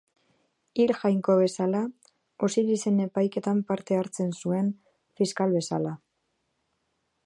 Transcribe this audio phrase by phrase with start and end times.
[0.83, 1.81] Hil jainko bezala,
[2.49, 4.75] Osirisen epaiketan parte hartzen zuen,
[5.21, 5.99] fiskal bezala.